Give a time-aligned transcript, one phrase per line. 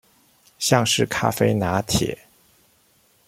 [0.57, 2.17] 像是咖啡拿鐵